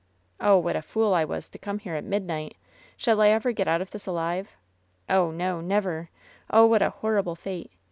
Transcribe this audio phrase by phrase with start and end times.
[0.39, 2.55] "Oh, what a fool I was to come here at midnight.
[2.97, 4.55] Shall I ever get out of this alive?
[5.07, 6.07] Oh, no— ^never.
[6.49, 7.69] Oh, what a horrible fate.